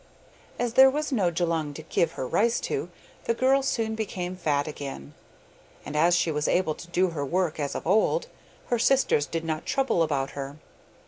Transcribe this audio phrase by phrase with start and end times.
[0.57, 2.89] As there was no Djulung to give her rice to,
[3.25, 5.13] the girl soon became fat again,
[5.85, 8.25] and as she was able to do her work as of old,
[8.69, 10.57] her sisters did not trouble about her.